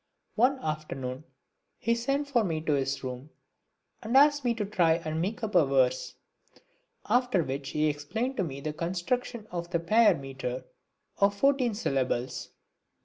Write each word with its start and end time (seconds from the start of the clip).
One 0.33 0.57
afternoon 0.61 1.25
he 1.77 1.93
sent 1.93 2.27
for 2.27 2.43
me 2.43 2.59
to 2.61 2.73
his 2.73 3.03
room, 3.03 3.29
and 4.01 4.17
asked 4.17 4.43
me 4.43 4.55
to 4.55 4.65
try 4.65 4.93
and 4.93 5.21
make 5.21 5.43
up 5.43 5.53
a 5.53 5.63
verse; 5.63 6.15
after 7.07 7.43
which 7.43 7.69
he 7.69 7.85
explained 7.87 8.37
to 8.37 8.43
me 8.43 8.61
the 8.61 8.73
construction 8.73 9.45
of 9.51 9.69
the 9.69 9.77
payar 9.79 10.19
metre 10.19 10.63
of 11.19 11.35
fourteen 11.35 11.75
syllables. 11.75 12.49